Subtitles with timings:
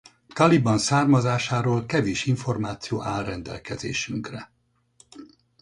[0.33, 4.51] Caliban származásáról kevés információ áll rendelkezésünkre.